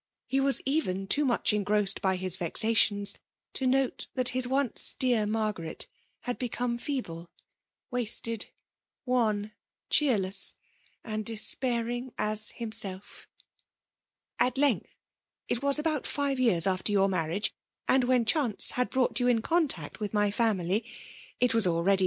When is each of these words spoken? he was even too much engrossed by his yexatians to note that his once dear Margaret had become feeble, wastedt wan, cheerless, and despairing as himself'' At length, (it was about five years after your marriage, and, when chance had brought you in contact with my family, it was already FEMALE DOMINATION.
he 0.25 0.39
was 0.39 0.61
even 0.65 1.05
too 1.05 1.23
much 1.23 1.53
engrossed 1.53 2.01
by 2.01 2.15
his 2.15 2.37
yexatians 2.37 3.17
to 3.53 3.67
note 3.67 4.07
that 4.15 4.29
his 4.29 4.47
once 4.47 4.95
dear 4.97 5.27
Margaret 5.27 5.85
had 6.21 6.39
become 6.39 6.79
feeble, 6.79 7.29
wastedt 7.91 8.47
wan, 9.05 9.51
cheerless, 9.91 10.55
and 11.03 11.23
despairing 11.23 12.13
as 12.17 12.49
himself'' 12.51 13.27
At 14.49 14.57
length, 14.57 14.89
(it 15.47 15.61
was 15.61 15.77
about 15.77 16.07
five 16.07 16.39
years 16.39 16.65
after 16.65 16.91
your 16.91 17.07
marriage, 17.07 17.53
and, 17.87 18.03
when 18.05 18.25
chance 18.25 18.71
had 18.71 18.89
brought 18.89 19.19
you 19.19 19.27
in 19.27 19.43
contact 19.43 19.99
with 19.99 20.15
my 20.15 20.31
family, 20.31 20.83
it 21.39 21.53
was 21.53 21.67
already 21.67 21.67
FEMALE 21.77 21.83
DOMINATION. 21.83 21.99